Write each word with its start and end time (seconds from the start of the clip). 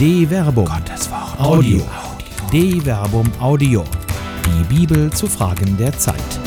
De 0.00 0.26
Verbum. 0.26 0.64
Gottes 0.64 1.10
Wort. 1.10 1.38
Audio. 1.38 1.82
De 2.50 2.80
Verbum 2.80 3.30
Audio. 3.38 3.84
Die 4.46 4.64
Bibel 4.74 5.12
zu 5.12 5.26
Fragen 5.26 5.76
der 5.76 5.92
Zeit. 5.92 6.40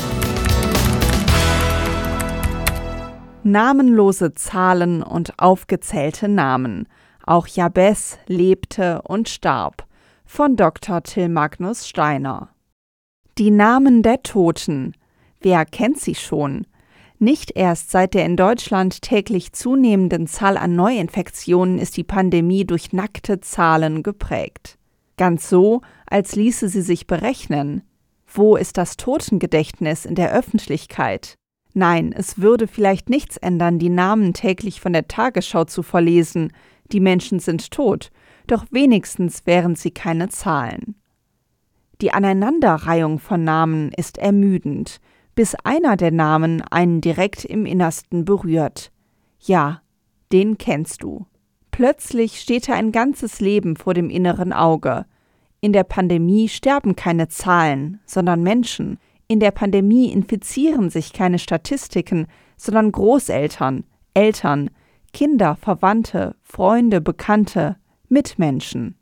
Namenlose 3.44 4.34
Zahlen 4.34 5.04
und 5.04 5.38
aufgezählte 5.38 6.26
Namen. 6.26 6.88
Auch 7.24 7.46
Jabes 7.46 8.18
lebte 8.26 9.00
und 9.02 9.28
starb. 9.28 9.86
Von 10.24 10.56
Dr. 10.56 11.04
Till 11.04 11.28
Magnus 11.28 11.86
Steiner. 11.86 12.48
Die 13.38 13.52
Namen 13.52 14.02
der 14.02 14.24
Toten. 14.24 14.96
Wer 15.40 15.64
kennt 15.64 16.00
sie 16.00 16.16
schon? 16.16 16.66
Nicht 17.24 17.52
erst 17.54 17.90
seit 17.90 18.12
der 18.12 18.26
in 18.26 18.36
Deutschland 18.36 19.00
täglich 19.00 19.54
zunehmenden 19.54 20.26
Zahl 20.26 20.58
an 20.58 20.76
Neuinfektionen 20.76 21.78
ist 21.78 21.96
die 21.96 22.04
Pandemie 22.04 22.66
durch 22.66 22.92
nackte 22.92 23.40
Zahlen 23.40 24.02
geprägt. 24.02 24.76
Ganz 25.16 25.48
so, 25.48 25.80
als 26.04 26.36
ließe 26.36 26.68
sie 26.68 26.82
sich 26.82 27.06
berechnen. 27.06 27.80
Wo 28.26 28.56
ist 28.56 28.76
das 28.76 28.98
Totengedächtnis 28.98 30.04
in 30.04 30.16
der 30.16 30.34
Öffentlichkeit? 30.34 31.36
Nein, 31.72 32.12
es 32.14 32.42
würde 32.42 32.66
vielleicht 32.66 33.08
nichts 33.08 33.38
ändern, 33.38 33.78
die 33.78 33.88
Namen 33.88 34.34
täglich 34.34 34.82
von 34.82 34.92
der 34.92 35.08
Tagesschau 35.08 35.64
zu 35.64 35.82
verlesen. 35.82 36.52
Die 36.92 37.00
Menschen 37.00 37.38
sind 37.38 37.70
tot, 37.70 38.10
doch 38.48 38.66
wenigstens 38.70 39.46
wären 39.46 39.76
sie 39.76 39.92
keine 39.92 40.28
Zahlen. 40.28 40.94
Die 42.02 42.12
Aneinanderreihung 42.12 43.18
von 43.18 43.44
Namen 43.44 43.92
ist 43.92 44.18
ermüdend, 44.18 45.00
bis 45.34 45.54
einer 45.64 45.96
der 45.96 46.10
Namen 46.10 46.62
einen 46.70 47.00
direkt 47.00 47.44
im 47.44 47.66
Innersten 47.66 48.24
berührt. 48.24 48.92
Ja, 49.40 49.82
den 50.32 50.58
kennst 50.58 51.02
du. 51.02 51.26
Plötzlich 51.70 52.40
steht 52.40 52.68
er 52.68 52.76
ein 52.76 52.92
ganzes 52.92 53.40
Leben 53.40 53.76
vor 53.76 53.94
dem 53.94 54.10
inneren 54.10 54.52
Auge. 54.52 55.06
In 55.60 55.72
der 55.72 55.84
Pandemie 55.84 56.48
sterben 56.48 56.94
keine 56.94 57.28
Zahlen, 57.28 58.00
sondern 58.06 58.42
Menschen. 58.42 58.98
In 59.26 59.40
der 59.40 59.50
Pandemie 59.50 60.12
infizieren 60.12 60.90
sich 60.90 61.12
keine 61.12 61.38
Statistiken, 61.38 62.26
sondern 62.56 62.92
Großeltern, 62.92 63.84
Eltern, 64.12 64.70
Kinder, 65.12 65.56
Verwandte, 65.56 66.36
Freunde, 66.42 67.00
Bekannte, 67.00 67.76
Mitmenschen. 68.08 68.96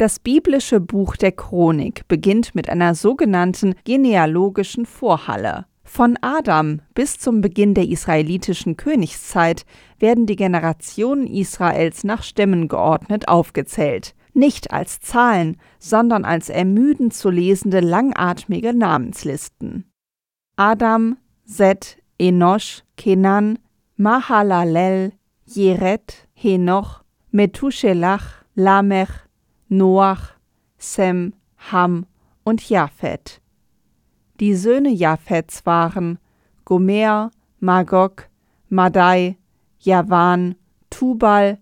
Das 0.00 0.18
biblische 0.18 0.80
Buch 0.80 1.16
der 1.16 1.32
Chronik 1.32 2.08
beginnt 2.08 2.54
mit 2.54 2.70
einer 2.70 2.94
sogenannten 2.94 3.74
genealogischen 3.84 4.86
Vorhalle. 4.86 5.66
Von 5.84 6.16
Adam 6.22 6.80
bis 6.94 7.18
zum 7.18 7.42
Beginn 7.42 7.74
der 7.74 7.86
israelitischen 7.86 8.78
Königszeit 8.78 9.66
werden 9.98 10.24
die 10.24 10.36
Generationen 10.36 11.26
Israels 11.26 12.02
nach 12.02 12.22
Stämmen 12.22 12.66
geordnet 12.66 13.28
aufgezählt, 13.28 14.14
nicht 14.32 14.72
als 14.72 15.00
Zahlen, 15.00 15.58
sondern 15.78 16.24
als 16.24 16.48
ermüdend 16.48 17.12
zu 17.12 17.28
lesende 17.28 17.80
langatmige 17.80 18.72
Namenslisten. 18.72 19.84
Adam, 20.56 21.18
Set, 21.44 21.98
Enosch, 22.18 22.84
Kenan, 22.96 23.58
Mahalalel, 23.96 25.12
Jeret, 25.44 26.26
Henoch, 26.32 27.02
Methuselach, 27.32 28.46
Lamech, 28.54 29.10
Noach, 29.70 30.34
Sem, 30.78 31.32
Ham 31.70 32.04
und 32.42 32.68
Japhet. 32.68 33.40
Die 34.40 34.54
Söhne 34.54 34.90
Japhets 34.90 35.64
waren 35.64 36.18
Gomer, 36.64 37.30
Magog, 37.60 38.28
Madai, 38.68 39.38
Javan, 39.78 40.56
Tubal, 40.90 41.58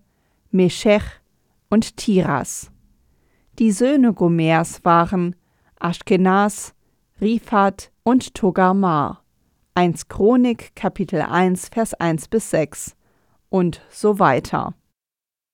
Meshech 0.51 1.03
und 1.69 1.97
Tiras. 1.97 2.71
Die 3.59 3.71
Söhne 3.71 4.13
Gomers 4.13 4.83
waren 4.83 5.35
Aschkenas, 5.79 6.73
Rifat 7.21 7.91
und 8.03 8.33
Togarmar. 8.33 9.23
1 9.75 10.07
Chronik 10.07 10.75
Kapitel 10.75 11.21
1 11.21 11.69
Vers 11.69 11.93
1 11.93 12.27
bis 12.29 12.49
6 12.49 12.95
und 13.49 13.81
so 13.91 14.17
weiter. 14.17 14.73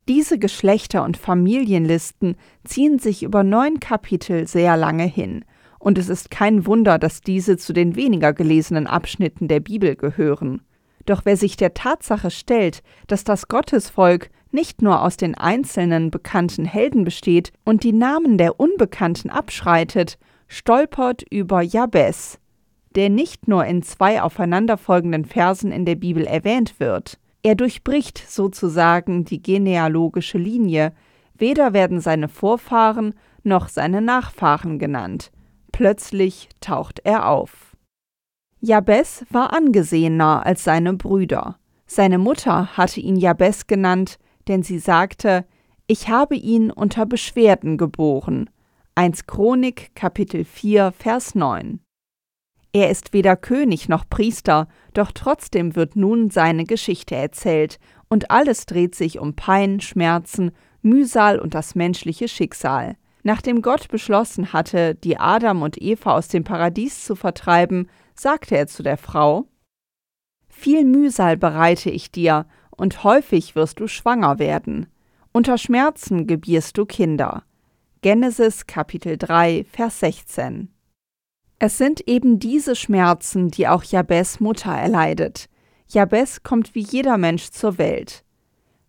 Diese 0.07 0.37
Geschlechter- 0.37 1.03
und 1.03 1.17
Familienlisten 1.17 2.35
ziehen 2.63 2.99
sich 2.99 3.23
über 3.23 3.43
neun 3.43 3.79
Kapitel 3.79 4.47
sehr 4.47 4.77
lange 4.77 5.05
hin, 5.05 5.45
und 5.79 5.97
es 5.97 6.09
ist 6.09 6.29
kein 6.29 6.65
Wunder, 6.65 6.99
dass 6.99 7.21
diese 7.21 7.57
zu 7.57 7.73
den 7.73 7.95
weniger 7.95 8.33
gelesenen 8.33 8.87
Abschnitten 8.87 9.47
der 9.47 9.59
Bibel 9.59 9.95
gehören. 9.95 10.61
Doch 11.05 11.21
wer 11.25 11.37
sich 11.37 11.57
der 11.57 11.73
Tatsache 11.73 12.31
stellt, 12.31 12.81
dass 13.07 13.23
das 13.23 13.47
Gottesvolk 13.47 14.29
nicht 14.51 14.81
nur 14.81 15.01
aus 15.01 15.17
den 15.17 15.35
einzelnen 15.35 16.11
bekannten 16.11 16.65
Helden 16.65 17.03
besteht 17.03 17.51
und 17.63 17.83
die 17.83 17.93
Namen 17.93 18.37
der 18.37 18.59
Unbekannten 18.59 19.29
abschreitet, 19.29 20.17
stolpert 20.47 21.23
über 21.29 21.61
Jabes, 21.61 22.39
der 22.95 23.09
nicht 23.09 23.47
nur 23.47 23.65
in 23.65 23.83
zwei 23.83 24.21
aufeinanderfolgenden 24.21 25.25
Versen 25.25 25.71
in 25.71 25.85
der 25.85 25.95
Bibel 25.95 26.25
erwähnt 26.25 26.79
wird, 26.79 27.19
er 27.45 27.53
durchbricht 27.53 28.17
sozusagen 28.27 29.23
die 29.23 29.39
genealogische 29.39 30.39
Linie, 30.39 30.93
weder 31.35 31.73
werden 31.73 32.01
seine 32.01 32.27
Vorfahren 32.27 33.13
noch 33.43 33.69
seine 33.69 34.01
Nachfahren 34.01 34.79
genannt. 34.79 35.31
Plötzlich 35.71 36.49
taucht 36.59 37.01
er 37.03 37.29
auf. 37.29 37.77
Jabes 38.61 39.27
war 39.29 39.53
angesehener 39.53 40.43
als 40.43 40.63
seine 40.63 40.93
Brüder. 40.93 41.59
Seine 41.85 42.17
Mutter 42.17 42.75
hatte 42.77 42.99
ihn 42.99 43.15
Jabes 43.15 43.67
genannt, 43.67 44.17
denn 44.47 44.63
sie 44.63 44.79
sagte, 44.79 45.45
ich 45.85 46.09
habe 46.09 46.35
ihn 46.35 46.71
unter 46.71 47.05
Beschwerden 47.05 47.77
geboren. 47.77 48.49
1 48.95 49.27
Chronik 49.27 49.91
Kapitel 49.93 50.45
4 50.45 50.91
Vers 50.93 51.35
9. 51.35 51.84
Er 52.75 52.89
ist 52.89 53.13
weder 53.13 53.37
König 53.37 53.87
noch 53.87 54.03
Priester, 54.09 54.67
doch 54.93 55.13
trotzdem 55.13 55.77
wird 55.77 55.95
nun 55.95 56.29
seine 56.29 56.65
Geschichte 56.65 57.15
erzählt, 57.15 57.79
und 58.09 58.31
alles 58.31 58.65
dreht 58.65 58.95
sich 58.95 59.17
um 59.17 59.33
Pein, 59.33 59.79
Schmerzen, 59.79 60.51
Mühsal 60.81 61.39
und 61.39 61.53
das 61.53 61.75
menschliche 61.75 62.27
Schicksal. 62.27 62.97
Nachdem 63.23 63.61
Gott 63.61 63.87
beschlossen 63.87 64.51
hatte, 64.51 64.93
die 64.93 65.17
Adam 65.17 65.61
und 65.61 65.81
Eva 65.81 66.17
aus 66.17 66.27
dem 66.27 66.43
Paradies 66.43 67.05
zu 67.05 67.15
vertreiben, 67.15 67.87
sagte 68.13 68.57
er 68.57 68.67
zu 68.67 68.83
der 68.83 68.97
Frau 68.97 69.47
Viel 70.49 70.83
Mühsal 70.83 71.37
bereite 71.37 71.89
ich 71.89 72.11
dir, 72.11 72.45
und 72.71 73.05
häufig 73.05 73.55
wirst 73.55 73.79
du 73.79 73.87
schwanger 73.87 74.37
werden. 74.37 74.87
Unter 75.31 75.57
Schmerzen 75.57 76.27
gebierst 76.27 76.77
du 76.77 76.85
Kinder. 76.85 77.43
Genesis 78.01 78.67
Kapitel 78.67 79.17
3, 79.17 79.63
Vers 79.63 80.01
16 80.01 80.74
es 81.57 81.77
sind 81.77 82.01
eben 82.07 82.39
diese 82.39 82.75
Schmerzen, 82.75 83.49
die 83.49 83.67
auch 83.67 83.83
Jabes 83.83 84.41
Mutter 84.41 84.71
erleidet. 84.71 85.47
Jabes 85.87 86.43
kommt 86.43 86.75
wie 86.75 86.81
jeder 86.81 87.17
Mensch 87.17 87.49
zur 87.51 87.77
Welt. 87.77 88.23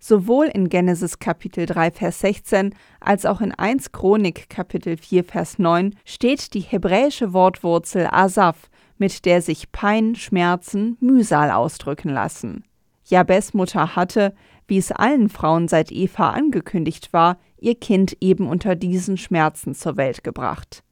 Sowohl 0.00 0.46
in 0.46 0.68
Genesis 0.68 1.18
Kapitel 1.20 1.66
3 1.66 1.92
Vers 1.92 2.20
16 2.20 2.74
als 3.00 3.24
auch 3.24 3.40
in 3.40 3.52
1 3.52 3.92
Chronik 3.92 4.48
Kapitel 4.48 4.96
4 4.96 5.24
Vers 5.24 5.58
9 5.58 5.94
steht 6.04 6.54
die 6.54 6.60
hebräische 6.60 7.32
Wortwurzel 7.32 8.08
Asaf, 8.10 8.68
mit 8.98 9.24
der 9.24 9.42
sich 9.42 9.70
Pein, 9.70 10.16
Schmerzen, 10.16 10.96
Mühsal 11.00 11.52
ausdrücken 11.52 12.08
lassen. 12.08 12.64
Jabes 13.04 13.54
Mutter 13.54 13.94
hatte, 13.94 14.34
wie 14.66 14.78
es 14.78 14.90
allen 14.90 15.28
Frauen 15.28 15.68
seit 15.68 15.92
Eva 15.92 16.30
angekündigt 16.30 17.12
war, 17.12 17.38
ihr 17.58 17.76
Kind 17.76 18.16
eben 18.20 18.48
unter 18.48 18.74
diesen 18.74 19.16
Schmerzen 19.16 19.74
zur 19.74 19.96
Welt 19.96 20.24
gebracht 20.24 20.82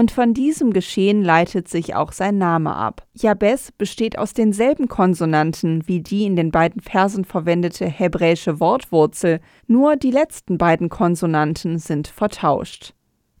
und 0.00 0.10
von 0.10 0.32
diesem 0.32 0.72
Geschehen 0.72 1.22
leitet 1.22 1.68
sich 1.68 1.94
auch 1.94 2.12
sein 2.12 2.38
Name 2.38 2.74
ab. 2.74 3.06
Jabes 3.12 3.70
besteht 3.70 4.16
aus 4.16 4.32
denselben 4.32 4.88
Konsonanten 4.88 5.86
wie 5.86 6.00
die 6.00 6.24
in 6.24 6.36
den 6.36 6.50
beiden 6.50 6.80
Versen 6.80 7.26
verwendete 7.26 7.84
hebräische 7.84 8.60
Wortwurzel, 8.60 9.40
nur 9.66 9.96
die 9.96 10.10
letzten 10.10 10.56
beiden 10.56 10.88
Konsonanten 10.88 11.78
sind 11.78 12.08
vertauscht. 12.08 12.94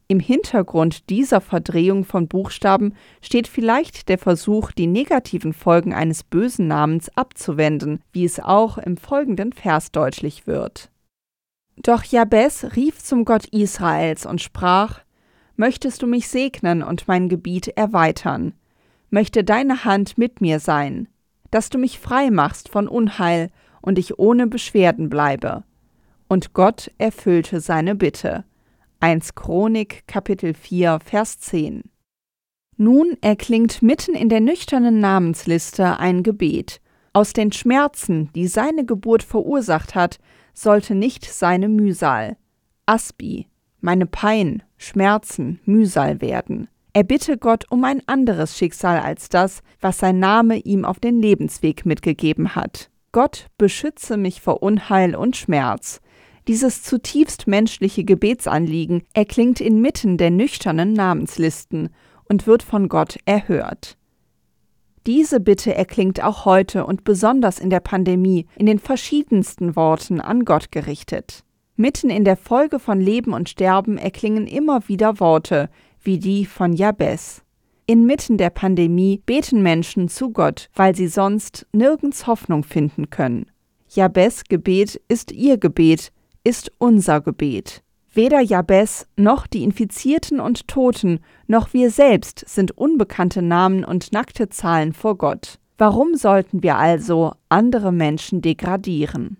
Im 0.06 0.20
Hintergrund 0.20 1.08
dieser 1.08 1.40
Verdrehung 1.40 2.04
von 2.04 2.28
Buchstaben 2.28 2.92
steht 3.22 3.48
vielleicht 3.48 4.10
der 4.10 4.18
Versuch, 4.18 4.70
die 4.70 4.86
negativen 4.86 5.54
Folgen 5.54 5.94
eines 5.94 6.24
bösen 6.24 6.68
Namens 6.68 7.08
abzuwenden, 7.16 8.02
wie 8.12 8.26
es 8.26 8.38
auch 8.38 8.76
im 8.76 8.98
folgenden 8.98 9.54
Vers 9.54 9.92
deutlich 9.92 10.46
wird. 10.46 10.90
Doch 11.78 12.04
Jabes 12.04 12.76
rief 12.76 12.98
zum 12.98 13.24
Gott 13.24 13.46
Israels 13.46 14.26
und 14.26 14.42
sprach: 14.42 15.00
möchtest 15.60 16.00
du 16.00 16.06
mich 16.06 16.26
segnen 16.26 16.82
und 16.82 17.06
mein 17.06 17.28
Gebiet 17.28 17.68
erweitern. 17.68 18.54
Möchte 19.10 19.44
deine 19.44 19.84
Hand 19.84 20.16
mit 20.16 20.40
mir 20.40 20.58
sein, 20.58 21.06
dass 21.50 21.68
du 21.68 21.76
mich 21.76 22.00
frei 22.00 22.30
machst 22.30 22.70
von 22.70 22.88
Unheil 22.88 23.50
und 23.82 23.98
ich 23.98 24.18
ohne 24.18 24.46
Beschwerden 24.46 25.10
bleibe. 25.10 25.64
Und 26.28 26.54
Gott 26.54 26.90
erfüllte 26.96 27.60
seine 27.60 27.94
Bitte. 27.94 28.44
1 29.00 29.34
Chronik 29.34 30.04
Kapitel 30.06 30.54
4 30.54 30.98
Vers 31.04 31.40
10 31.40 31.82
Nun 32.78 33.18
erklingt 33.20 33.82
mitten 33.82 34.14
in 34.14 34.30
der 34.30 34.40
nüchternen 34.40 34.98
Namensliste 34.98 35.98
ein 35.98 36.22
Gebet. 36.22 36.80
Aus 37.12 37.34
den 37.34 37.52
Schmerzen, 37.52 38.30
die 38.34 38.46
seine 38.46 38.86
Geburt 38.86 39.22
verursacht 39.22 39.94
hat, 39.94 40.20
sollte 40.54 40.94
nicht 40.94 41.26
seine 41.26 41.68
Mühsal. 41.68 42.38
Aspi, 42.86 43.46
meine 43.80 44.06
Pein, 44.06 44.62
Schmerzen, 44.82 45.60
Mühsal 45.66 46.22
werden. 46.22 46.68
Er 46.94 47.04
bitte 47.04 47.36
Gott 47.36 47.66
um 47.70 47.84
ein 47.84 48.00
anderes 48.06 48.56
Schicksal 48.56 48.98
als 48.98 49.28
das, 49.28 49.60
was 49.80 49.98
sein 49.98 50.18
Name 50.18 50.56
ihm 50.56 50.86
auf 50.86 50.98
den 50.98 51.20
Lebensweg 51.20 51.84
mitgegeben 51.84 52.54
hat. 52.54 52.90
Gott 53.12 53.48
beschütze 53.58 54.16
mich 54.16 54.40
vor 54.40 54.62
Unheil 54.62 55.14
und 55.14 55.36
Schmerz. 55.36 56.00
Dieses 56.48 56.82
zutiefst 56.82 57.46
menschliche 57.46 58.04
Gebetsanliegen 58.04 59.02
erklingt 59.12 59.60
inmitten 59.60 60.16
der 60.16 60.30
nüchternen 60.30 60.94
Namenslisten 60.94 61.90
und 62.24 62.46
wird 62.46 62.62
von 62.62 62.88
Gott 62.88 63.18
erhört. 63.26 63.98
Diese 65.06 65.40
Bitte 65.40 65.74
erklingt 65.74 66.24
auch 66.24 66.46
heute 66.46 66.86
und 66.86 67.04
besonders 67.04 67.58
in 67.58 67.68
der 67.68 67.80
Pandemie 67.80 68.46
in 68.56 68.64
den 68.64 68.78
verschiedensten 68.78 69.76
Worten 69.76 70.22
an 70.22 70.46
Gott 70.46 70.72
gerichtet. 70.72 71.44
Mitten 71.80 72.10
in 72.10 72.24
der 72.24 72.36
Folge 72.36 72.78
von 72.78 73.00
Leben 73.00 73.32
und 73.32 73.48
Sterben 73.48 73.96
erklingen 73.96 74.46
immer 74.46 74.86
wieder 74.86 75.18
Worte, 75.18 75.70
wie 76.02 76.18
die 76.18 76.44
von 76.44 76.74
Jabez. 76.74 77.40
Inmitten 77.86 78.36
der 78.36 78.50
Pandemie 78.50 79.22
beten 79.24 79.62
Menschen 79.62 80.10
zu 80.10 80.28
Gott, 80.28 80.68
weil 80.74 80.94
sie 80.94 81.06
sonst 81.06 81.66
nirgends 81.72 82.26
Hoffnung 82.26 82.64
finden 82.64 83.08
können. 83.08 83.46
Jabez 83.88 84.44
Gebet 84.50 85.00
ist 85.08 85.32
ihr 85.32 85.56
Gebet, 85.56 86.12
ist 86.44 86.70
unser 86.76 87.22
Gebet. 87.22 87.82
Weder 88.12 88.42
Jabez 88.42 89.06
noch 89.16 89.46
die 89.46 89.64
Infizierten 89.64 90.38
und 90.38 90.68
Toten 90.68 91.20
noch 91.46 91.72
wir 91.72 91.90
selbst 91.90 92.44
sind 92.46 92.76
unbekannte 92.76 93.40
Namen 93.40 93.86
und 93.86 94.12
nackte 94.12 94.50
Zahlen 94.50 94.92
vor 94.92 95.16
Gott. 95.16 95.58
Warum 95.78 96.14
sollten 96.14 96.62
wir 96.62 96.76
also 96.76 97.32
andere 97.48 97.90
Menschen 97.90 98.42
degradieren? 98.42 99.38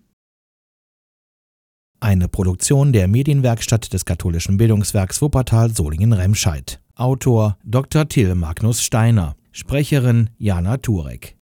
Eine 2.03 2.29
Produktion 2.29 2.95
der 2.95 3.09
Medienwerkstatt 3.09 3.93
des 3.93 4.07
katholischen 4.07 4.57
Bildungswerks 4.57 5.21
Wuppertal 5.21 5.75
Solingen-Remscheid. 5.75 6.81
Autor 6.95 7.59
Dr. 7.63 8.09
Till 8.09 8.35
Magnus 8.35 8.83
Steiner. 8.83 9.37
Sprecherin 9.53 10.31
Jana 10.39 10.79
Turek. 10.79 11.37